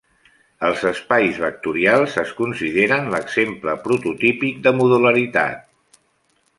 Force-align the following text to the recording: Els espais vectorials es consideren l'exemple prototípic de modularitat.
Els 0.69 0.79
espais 0.91 1.41
vectorials 1.43 2.17
es 2.23 2.33
consideren 2.39 3.13
l'exemple 3.17 3.79
prototípic 3.87 4.61
de 4.69 4.75
modularitat. 4.83 6.03